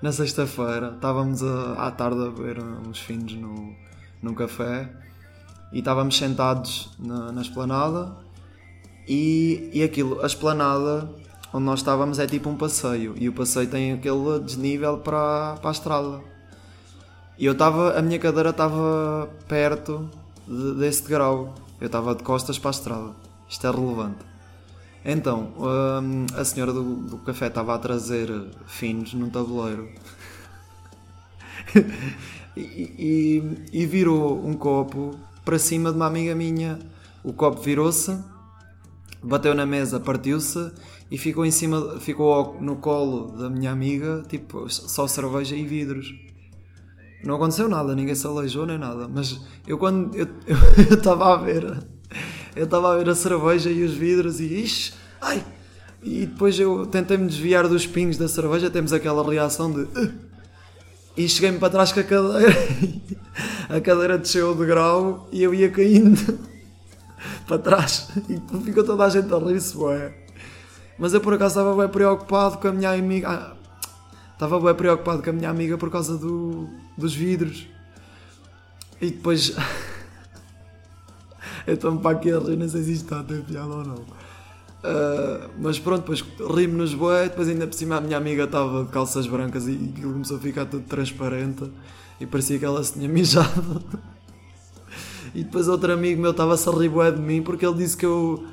[0.00, 0.92] na sexta-feira.
[0.94, 3.74] Estávamos a- à tarde a ver uns fins no,
[4.22, 4.90] num café
[5.72, 8.16] e estávamos sentados na, na esplanada
[9.08, 11.08] e, e aquilo, a esplanada
[11.52, 15.70] onde nós estávamos é tipo um passeio e o passeio tem aquele desnível para, para
[15.70, 16.20] a estrada.
[17.38, 20.08] E eu estava, a minha cadeira estava perto
[20.46, 21.54] de- desse degrau.
[21.80, 23.10] Eu estava de costas para a estrada.
[23.48, 24.18] Isto é relevante.
[25.04, 28.30] Então, hum, a senhora do, do café estava a trazer
[28.66, 29.88] finos num tabuleiro
[32.56, 33.42] e, e-
[33.82, 36.78] e virou um copo para cima de uma amiga minha.
[37.24, 38.16] O copo virou-se,
[39.22, 40.70] bateu na mesa, partiu-se
[41.10, 46.12] e ficou em cima, ficou no colo da minha amiga, tipo, só cerveja e vidros.
[47.24, 50.26] Não aconteceu nada, ninguém se aleijou nem nada, mas eu quando eu
[50.90, 51.78] estava a ver,
[52.56, 55.44] eu estava a ver a cerveja e os vidros e ixi, ai!
[56.02, 60.12] E depois eu tentei-me desviar dos pingos da cerveja, temos aquela reação de "Ugh",
[61.16, 62.56] e cheguei-me para trás com a cadeira,
[63.70, 66.38] a cadeira desceu o degrau e eu ia caindo
[67.46, 69.76] para trás e ficou toda a gente a rir-se.
[70.98, 73.56] Mas eu por acaso estava bem preocupado com a minha amiga.
[74.42, 77.68] Estava bem preocupado com a minha amiga por causa do, dos vidros.
[79.00, 79.54] E depois.
[81.64, 83.84] eu estou-me para aqui a rir, não sei se isto está a ter piada ou
[83.84, 84.04] não.
[84.82, 86.24] Ah, mas pronto, depois
[86.56, 90.12] rimos-nos bué, depois ainda por cima a minha amiga estava de calças brancas e aquilo
[90.12, 91.70] começou a ficar tudo transparente
[92.20, 93.80] e parecia que ela se tinha mijado.
[95.36, 98.06] E depois outro amigo meu estava-se a rir bué de mim porque ele disse que
[98.06, 98.44] eu.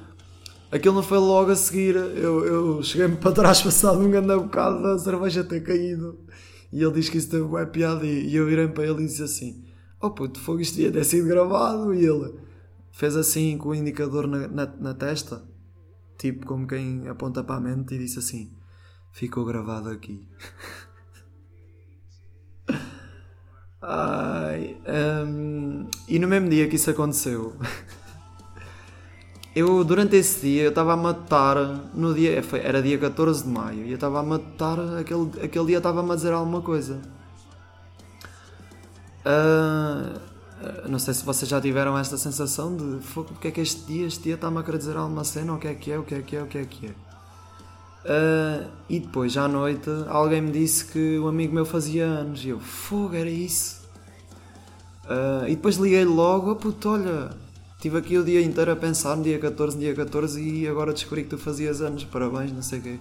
[0.71, 1.95] Aquilo não foi logo a seguir.
[1.95, 6.19] Eu, eu cheguei-me para trás passado um grande bocado da cerveja ter caído.
[6.71, 9.07] E ele disse que isso teve bué piada e, e eu virei para ele e
[9.07, 9.65] disse assim:
[9.99, 11.93] Oh puto, fogo isto ia ter sido gravado.
[11.93, 12.39] E ele
[12.91, 15.43] fez assim com o indicador na, na, na testa,
[16.17, 18.53] tipo como quem aponta para a mente, e disse assim:
[19.11, 20.27] Ficou gravado aqui.
[23.81, 24.77] Ai,
[25.25, 27.55] hum, e no mesmo dia que isso aconteceu,
[29.59, 31.55] eu durante esse dia eu estava a matar
[31.93, 35.65] no dia foi- era dia 14 de maio e eu estava a matar aquele, aquele
[35.67, 36.99] dia estava-me a dizer alguma coisa.
[39.25, 40.19] Ah,
[40.87, 43.81] não sei se vocês já tiveram esta sensação de "Fogo, o que é que este
[43.85, 46.03] dia, este dia está-me a querer dizer alguma cena, o que é que é, o
[46.03, 46.91] que é que é, o que é que é.
[48.05, 52.43] Ah, e depois, à noite, alguém me disse que o amigo meu fazia anos.
[52.43, 53.81] E eu, fogo, era isso.
[55.07, 57.29] Ah, e depois liguei logo, oh puto, olha,
[57.79, 60.91] estive aqui o dia inteiro a pensar no dia 14, no dia 14 e agora
[60.91, 62.99] descobri que tu fazias anos, parabéns, não sei o quê.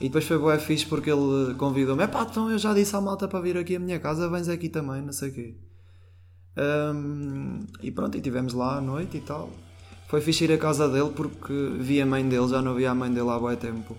[0.00, 3.28] E depois foi bué fixe porque ele convidou-me, epá, então eu já disse à malta
[3.28, 5.54] para vir aqui à minha casa, vens aqui também, não sei o quê.
[6.56, 9.50] Ahm, e pronto, e estivemos lá à noite e tal.
[10.08, 12.94] Foi fixe ir à casa dele porque vi a mãe dele, já não via a
[12.94, 13.94] mãe dele há bué tempo.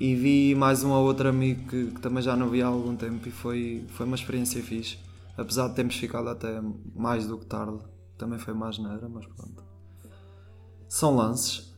[0.00, 2.96] E vi mais um ou outro amigo que, que também já não via há algum
[2.96, 4.98] tempo e foi, foi uma experiência fixe.
[5.36, 6.62] Apesar de termos ficado até
[6.96, 7.91] mais do que tarde.
[8.22, 9.64] Também foi mais neira, mas pronto.
[10.88, 11.74] São lances.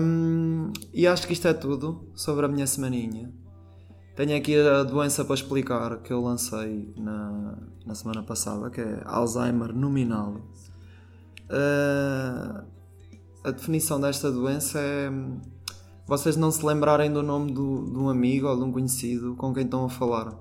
[0.00, 3.30] Hum, e acho que isto é tudo sobre a minha semaninha.
[4.16, 9.02] Tenho aqui a doença para explicar que eu lancei na, na semana passada, que é
[9.04, 10.36] Alzheimer nominal.
[11.50, 12.64] Uh,
[13.44, 15.10] a definição desta doença é
[16.06, 19.52] vocês não se lembrarem do nome do, de um amigo ou de um conhecido com
[19.52, 20.38] quem estão a falar.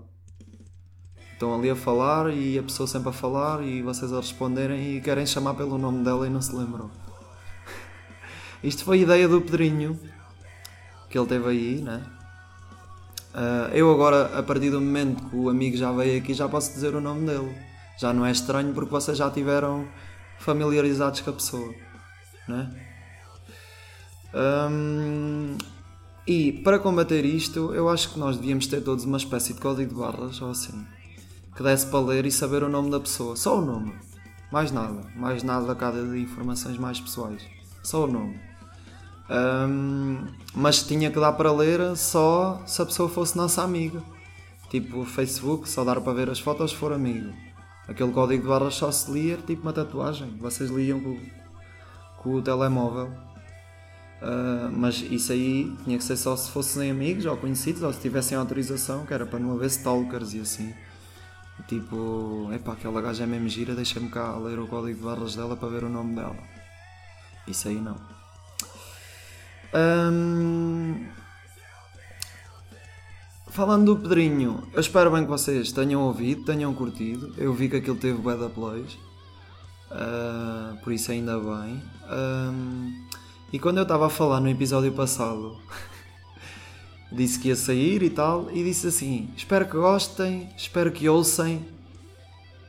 [1.42, 5.02] Estão ali a falar e a pessoa sempre a falar e vocês a responderem e
[5.02, 6.92] querem chamar pelo nome dela e não se lembram.
[8.64, 10.00] Isto foi a ideia do Pedrinho
[11.10, 12.06] que ele teve aí, né?
[13.34, 16.74] Ah, eu agora, a partir do momento que o amigo já veio aqui, já posso
[16.74, 17.58] dizer o nome dele.
[18.00, 19.88] Já não é estranho porque vocês já tiveram
[20.38, 21.74] familiarizados com a pessoa,
[22.48, 22.72] né?
[24.70, 25.58] Hum,
[26.28, 29.92] e para combater isto, eu acho que nós devíamos ter todos uma espécie de código
[29.92, 30.86] de barras ou assim
[31.56, 33.94] que desse para ler e saber o nome da pessoa, só o nome,
[34.52, 37.46] mais nada, mais nada cada de informações mais pessoais,
[37.84, 38.40] só o nome.
[39.32, 44.02] Um, mas tinha que dar para ler só se a pessoa fosse nossa amiga.
[44.70, 47.34] Tipo, Facebook, só dar para ver as fotos se for amigo.
[47.88, 50.38] Aquele código de barras só se lia tipo uma tatuagem.
[50.38, 51.20] Vocês liam com,
[52.18, 53.08] com o telemóvel.
[54.22, 58.00] Uh, mas isso aí tinha que ser só se fossem amigos ou conhecidos ou se
[58.00, 60.74] tivessem autorização, que era para não haver stalkers e assim.
[61.68, 65.56] Tipo, epá, aquela gaja é mesmo gira, deixa-me cá ler o código de barras dela
[65.56, 66.38] para ver o nome dela.
[67.48, 67.98] Isso aí não.
[73.48, 77.34] falando do Pedrinho, eu espero bem que vocês tenham ouvido, tenham curtido.
[77.38, 78.94] Eu vi que aquilo teve da plays,
[79.92, 81.82] uh, por isso ainda bem.
[83.54, 85.58] e quando eu estava a falar no episódio passado,
[87.12, 91.60] disse que ia sair e tal, e disse assim: Espero que gostem, espero que ouçam.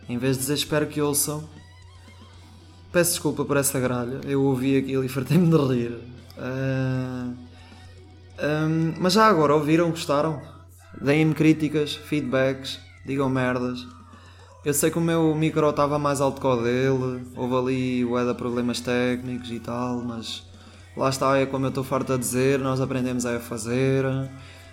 [0.08, 1.44] Em vez de dizer espero que ouçam,
[2.90, 4.20] peço desculpa por essa gralha.
[4.24, 5.92] Eu ouvi aquilo e fartei-me de rir.
[6.36, 7.34] Uh,
[8.42, 9.90] um, mas já agora, ouviram?
[9.90, 10.42] Gostaram?
[11.00, 13.86] Deem-me críticas, feedbacks, digam merdas.
[14.64, 18.24] Eu sei que o meu micro estava mais alto que o dele, houve ali o
[18.24, 20.44] da problemas técnicos e tal, mas
[20.96, 24.04] lá está, é como eu estou farto a dizer, nós aprendemos a fazer,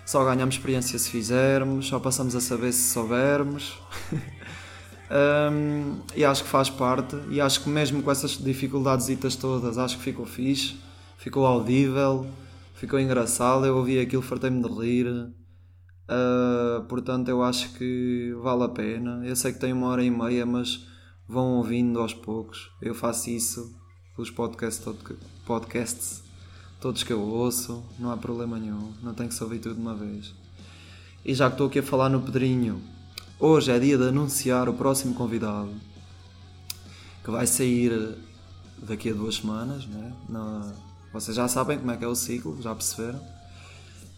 [0.04, 3.78] só ganhamos experiência se fizermos, só passamos a saber se soubermos.
[5.52, 9.96] um, e acho que faz parte, e acho que mesmo com essas dificuldades todas, acho
[9.98, 10.76] que ficou fixe
[11.20, 12.26] ficou audível,
[12.74, 15.06] ficou engraçado, eu ouvi aquilo, fartei-me de rir.
[15.06, 19.22] Uh, portanto, eu acho que vale a pena.
[19.24, 20.86] Eu sei que tem uma hora e meia, mas
[21.28, 22.70] vão ouvindo aos poucos.
[22.80, 23.78] Eu faço isso
[24.16, 24.82] pelos podcasts,
[25.50, 26.22] podcasts
[26.80, 29.80] todos que eu ouço, não há problema nenhum, não tenho que se ouvir tudo de
[29.80, 30.32] uma vez.
[31.24, 32.80] E já que estou aqui a falar no Pedrinho,
[33.36, 35.70] hoje é dia de anunciar o próximo convidado
[37.24, 38.16] que vai sair
[38.78, 40.12] daqui a duas semanas, né?
[40.28, 40.72] Na,
[41.12, 43.20] vocês já sabem como é que é o ciclo, já perceberam.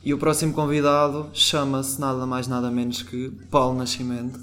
[0.04, 4.38] E o próximo convidado chama-se nada mais nada menos que Paulo Nascimento,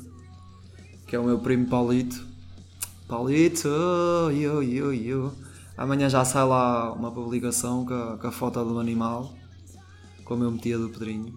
[1.05, 2.27] que é o meu primo Paulito.
[3.07, 3.69] Paulito,
[4.31, 5.48] yo, yo, yo.
[5.79, 9.31] Amanhã já sai lá uma publicação com a, com a foto do animal,
[10.25, 11.33] como eu metia do Pedrinho.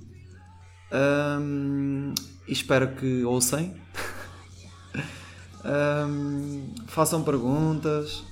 [1.41, 2.13] Um,
[2.49, 3.73] espero que ouçam.
[5.65, 8.25] um, façam perguntas,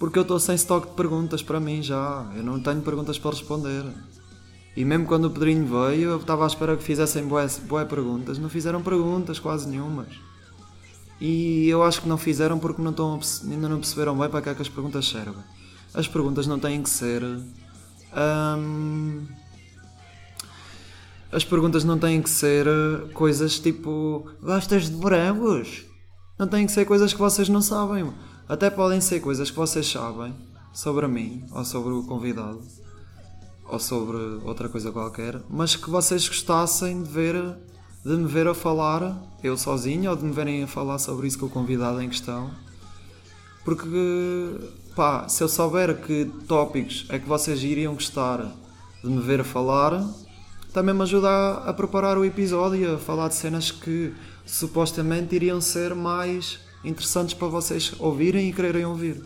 [0.00, 2.28] porque eu estou sem estoque de perguntas para mim já.
[2.34, 3.84] Eu não tenho perguntas para responder.
[4.76, 8.36] E mesmo quando o Pedrinho veio, eu estava à espera que fizessem boas, boas perguntas.
[8.36, 10.08] Não fizeram perguntas, quase nenhumas.
[11.20, 14.48] E eu acho que não fizeram porque não estão, ainda não perceberam bem para que
[14.48, 15.42] é que as perguntas servem.
[15.94, 17.22] As perguntas não têm que ser.
[18.16, 19.26] Hum,
[21.30, 22.66] as perguntas não têm que ser
[23.12, 24.28] coisas tipo.
[24.42, 25.84] Gostas de morangos?
[26.38, 28.12] Não têm que ser coisas que vocês não sabem.
[28.48, 30.34] Até podem ser coisas que vocês sabem
[30.72, 32.60] sobre mim, ou sobre o convidado,
[33.66, 37.56] ou sobre outra coisa qualquer, mas que vocês gostassem de ver,
[38.04, 41.38] de me ver a falar, eu sozinho, ou de me verem a falar sobre isso
[41.38, 42.50] com o convidado em questão.
[43.64, 44.58] Porque,
[44.94, 48.52] pá, se eu souber que tópicos é que vocês iriam gostar
[49.02, 50.06] de me ver a falar,
[50.72, 54.12] também me ajuda a, a preparar o episódio e a falar de cenas que
[54.44, 59.24] supostamente iriam ser mais interessantes para vocês ouvirem e quererem ouvir.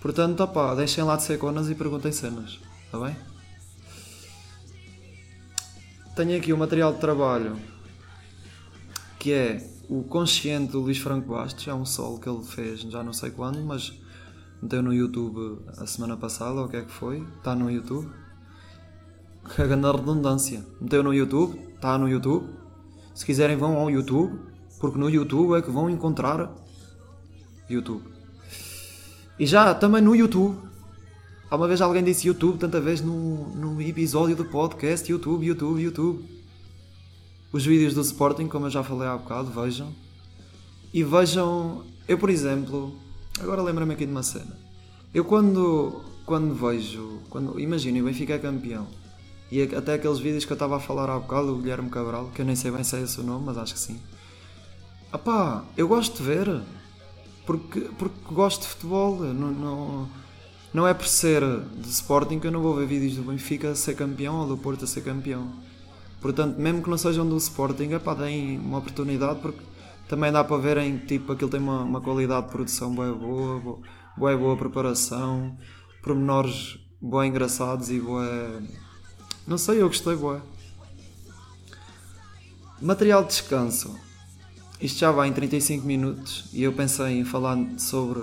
[0.00, 3.29] Portanto, opá, deixem lá de ser conas e perguntem cenas, está bem?
[6.20, 7.56] Tenho aqui o material de trabalho
[9.18, 13.02] que é o Consciente do Luís Franco Bastos, é um solo que ele fez já
[13.02, 13.98] não sei quando, mas
[14.60, 18.06] meteu no YouTube a semana passada, ou o que é que foi, está no YouTube.
[19.48, 20.62] Que grande redundância.
[20.78, 22.50] Meteu no YouTube, está no YouTube.
[23.14, 24.38] Se quiserem vão ao YouTube
[24.78, 26.54] porque no YouTube é que vão encontrar
[27.66, 28.04] YouTube.
[29.38, 30.69] E já também no YouTube.
[31.50, 35.82] Há uma vez alguém disse YouTube, tanta vez no, no episódio do podcast YouTube, YouTube,
[35.82, 36.24] YouTube.
[37.52, 39.92] Os vídeos do Sporting, como eu já falei há bocado, vejam.
[40.94, 42.94] E vejam, eu por exemplo,
[43.40, 44.56] agora lembro-me aqui de uma cena.
[45.12, 48.86] Eu quando, quando vejo, quando, imagino, o Benfica é campeão.
[49.50, 52.42] E até aqueles vídeos que eu estava a falar há bocado, o Guilherme Cabral, que
[52.42, 53.98] eu nem sei bem se é esse o nome, mas acho que sim
[55.12, 56.62] Apá, eu gosto de ver.
[57.44, 59.16] Porque, porque gosto de futebol.
[59.16, 60.08] Não, não,
[60.72, 61.42] não é por ser
[61.76, 64.56] de Sporting que eu não vou ver vídeos do Benfica a ser campeão ou do
[64.56, 65.50] Porto a ser campeão.
[66.20, 69.60] Portanto, mesmo que não sejam do Sporting, epá, deem uma oportunidade porque
[70.08, 73.80] também dá para verem tipo aquilo tem uma, uma qualidade de produção boa boa, boa,
[74.16, 75.56] boa, boa preparação,
[76.02, 78.62] pormenores boa engraçados e boa.
[79.46, 80.42] Não sei, eu gostei boa.
[82.80, 83.98] Material de descanso.
[84.80, 88.20] Isto já vai em 35 minutos e eu pensei em falar sobre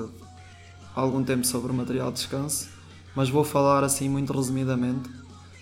[1.01, 2.77] algum tempo sobre o material de descanso
[3.17, 5.09] mas vou falar assim muito resumidamente,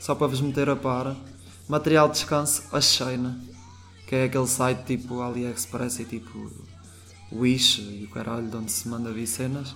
[0.02, 1.16] só para vos meter a par.
[1.70, 3.40] Material de descanso, a Sheina,
[4.06, 6.52] que é aquele site tipo AliExpress e tipo
[7.32, 9.74] Wish e o caralho de onde se manda vir cenas.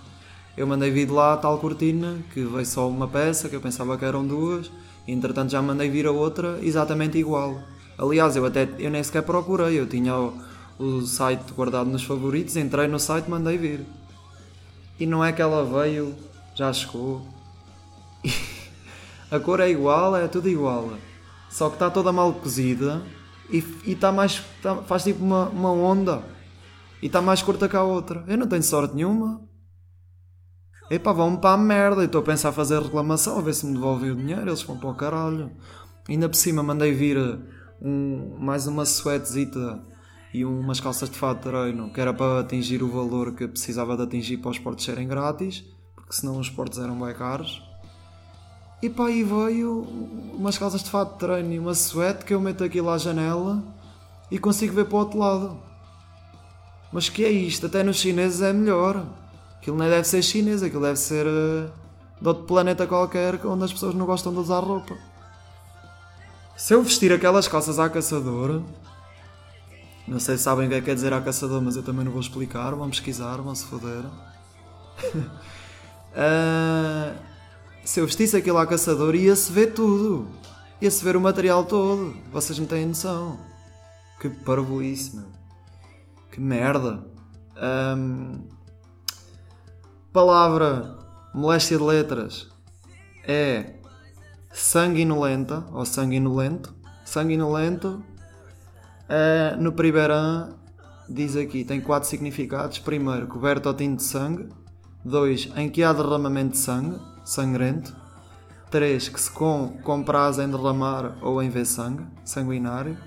[0.57, 3.61] Eu mandei vir de lá a tal cortina, que veio só uma peça, que eu
[3.61, 4.69] pensava que eram duas,
[5.07, 7.63] e entretanto já mandei vir a outra exatamente igual.
[7.97, 10.37] Aliás, eu até eu nem sequer procurei, eu tinha o,
[10.77, 13.98] o site guardado nos favoritos, entrei no site mandei vir.
[14.99, 16.15] E não é que ela veio,
[16.53, 17.25] já chegou.
[19.31, 20.93] a cor é igual, é tudo igual.
[21.49, 23.01] Só que está toda mal cozida
[23.49, 24.43] e está mais.
[24.61, 26.23] Tá, faz tipo uma, uma onda.
[27.01, 28.23] E está mais curta que a outra.
[28.27, 29.41] Eu não tenho sorte nenhuma.
[30.91, 32.03] Epá, vão-me para a merda.
[32.03, 34.49] Estou a pensar fazer reclamação, a ver se me devolvem o dinheiro.
[34.49, 35.51] Eles vão para o caralho.
[36.07, 37.17] Ainda por cima mandei vir
[37.81, 39.81] um, mais uma suetezita
[40.33, 43.97] e umas calças de fato de treino que era para atingir o valor que precisava
[43.97, 45.63] de atingir para os portos serem grátis,
[45.95, 47.63] porque senão os portos eram bem caros.
[48.81, 49.81] E pá, aí veio
[50.33, 52.97] umas calças de fato de treino e uma suete que eu meto aqui lá à
[52.97, 53.61] janela
[54.31, 55.59] e consigo ver para o outro lado.
[56.91, 57.65] Mas que é isto?
[57.65, 59.05] Até nos chineses é melhor.
[59.57, 61.69] Aquilo não deve ser chinês, aquilo deve ser uh,
[62.21, 64.97] de outro planeta qualquer onde as pessoas não gostam de usar roupa.
[66.55, 68.61] Se eu vestir aquelas calças à caçadora,
[70.09, 72.03] não sei se sabem o que é que quer dizer à caçador, mas eu também
[72.03, 72.73] não vou explicar.
[72.73, 74.03] Vão pesquisar, vão se foder.
[76.15, 77.15] uh,
[77.85, 80.27] se eu vestisse aquilo à caçador, ia-se ver tudo.
[80.81, 82.15] Ia-se ver o material todo.
[82.31, 83.39] Vocês não têm noção.
[84.19, 85.27] Que parvoíce, meu.
[86.31, 87.05] Que merda.
[87.95, 88.47] Um,
[90.11, 90.97] palavra
[91.35, 92.47] moléstia de letras
[93.23, 93.75] é
[94.51, 96.73] sanguinolenta ou sanguinolento.
[97.05, 98.03] Sanguinolento
[99.09, 100.55] Uh, no primeiro ano,
[101.09, 102.77] diz aqui, tem quatro significados.
[102.77, 104.49] Primeiro, coberto ao tinto de sangue.
[105.03, 107.95] Dois, em que há derramamento de sangue, sangrento.
[108.69, 112.97] Três, que se com, compraz em derramar ou em ver sangue, sanguinário.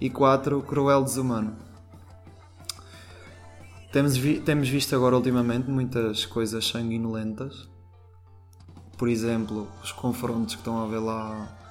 [0.00, 1.54] E quatro, cruel desumano.
[3.92, 7.68] Temos, vi, temos visto agora ultimamente muitas coisas sanguinolentas.
[8.96, 11.61] Por exemplo, os confrontos que estão a haver lá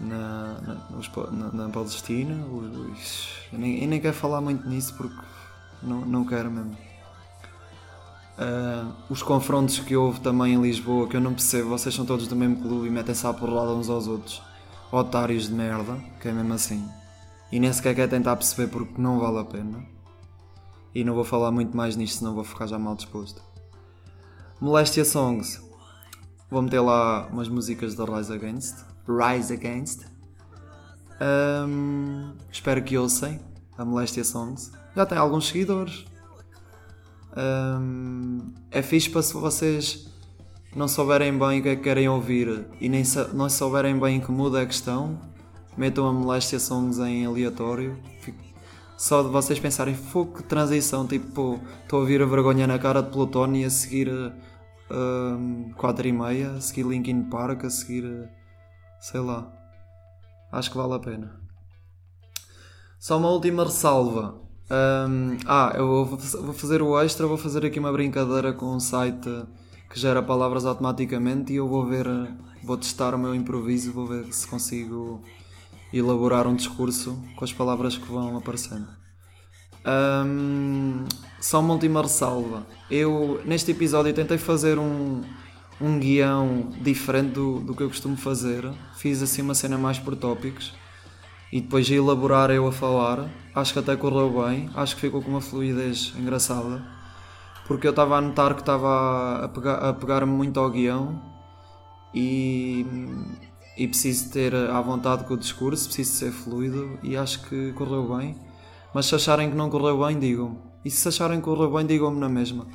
[0.00, 2.34] na, na, na, na Palestina.
[2.46, 5.16] Os, eu, nem, eu nem quero falar muito nisso porque
[5.82, 6.76] não, não quero mesmo.
[8.38, 12.28] Uh, os confrontos que houve também em Lisboa, que eu não percebo, vocês são todos
[12.28, 14.40] do mesmo clube e metem-se à porrada uns aos outros.
[14.92, 16.88] Otários de merda, que é mesmo assim.
[17.50, 19.84] E nem sequer quer tentar perceber porque não vale a pena.
[20.94, 23.42] E não vou falar muito mais nisto, senão vou ficar já mal disposto.
[24.60, 25.60] Molestia Songs.
[26.50, 28.84] Vou meter lá umas músicas da Rise Against.
[29.08, 30.06] Rise Against.
[31.20, 33.38] Um, espero que ouçam
[33.76, 34.70] a Molestia Songs.
[34.94, 36.04] Já tem alguns seguidores.
[37.36, 40.08] Um, é fixe para se vocês
[40.74, 43.02] não souberem bem o que é que querem ouvir e nem
[43.32, 45.18] não souberem bem em que muda a questão,
[45.76, 47.96] metam a Molestia Songs em aleatório.
[48.96, 53.00] Só de vocês pensarem, fogo que transição, tipo, estou a ouvir a vergonha na cara
[53.00, 54.10] de Plutónio e a seguir
[54.90, 58.28] um, 4 e meia, a seguir Linkin Park, a seguir
[59.00, 59.52] sei lá.
[60.50, 61.40] Acho que vale a pena.
[62.98, 64.40] Só uma última ressalva.
[64.70, 69.28] Um, ah, eu vou fazer o extra, vou fazer aqui uma brincadeira com um site
[69.88, 72.06] que gera palavras automaticamente e eu vou ver,
[72.62, 75.22] vou testar o meu improviso, vou ver se consigo
[75.92, 78.88] elaborar um discurso com as palavras que vão aparecendo.
[79.86, 81.06] Um,
[81.40, 82.66] só uma última ressalva.
[82.90, 85.22] Eu, neste episódio, tentei fazer um,
[85.80, 88.68] um guião diferente do, do que eu costumo fazer.
[88.96, 90.74] Fiz assim uma cena mais por tópicos
[91.52, 93.28] e depois de elaborar eu a falar.
[93.54, 96.84] Acho que até correu bem, acho que ficou com uma fluidez engraçada.
[97.66, 101.20] Porque eu estava a notar que estava a pegar, a pegar muito ao guião
[102.14, 102.86] e,
[103.76, 108.16] e preciso ter à vontade com o discurso, preciso ser fluido e acho que correu
[108.16, 108.36] bem.
[108.94, 110.56] Mas se acharem que não correu bem, digam-me.
[110.82, 112.66] E se acharem que correu bem, digam-me na mesma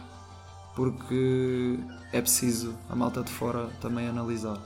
[0.75, 1.79] porque
[2.11, 4.57] é preciso a malta de fora também analisar.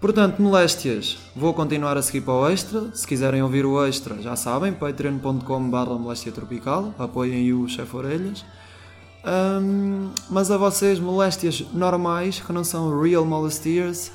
[0.00, 2.94] Portanto, moléstias, vou continuar a seguir para o extra.
[2.94, 8.44] Se quiserem ouvir o extra, já sabem, patreon.com.br moléstia tropical, apoiem o chefe Orelhas.
[9.24, 14.12] Um, mas a vocês, moléstias normais, que não são real molestiers,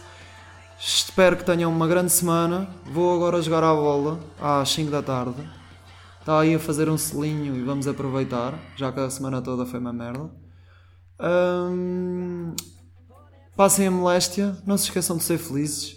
[0.79, 2.69] espero que tenham uma grande semana.
[2.85, 5.43] Vou agora jogar à bola às 5 da tarde.
[6.21, 9.81] Está aí a fazer um selinho e vamos aproveitar, já que a semana toda foi
[9.81, 10.42] uma merda.
[11.19, 12.55] Um,
[13.55, 15.95] passem a moléstia, não se esqueçam de ser felizes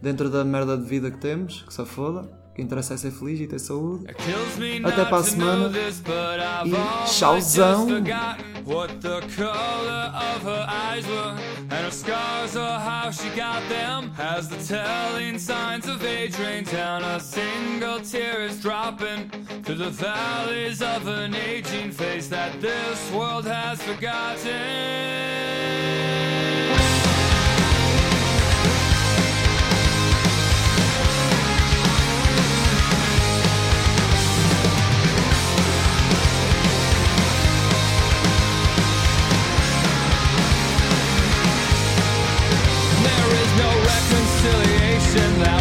[0.00, 2.42] dentro da merda de vida que temos, que se foda.
[2.50, 4.04] O que interessa é ser feliz e ter saúde.
[4.84, 5.70] Até para a semana.
[6.66, 7.86] E tchauzão!
[18.02, 19.28] tear is dropping
[19.62, 25.22] through the valleys of an aging face that this world has forgotten.
[43.84, 45.51] reconciliation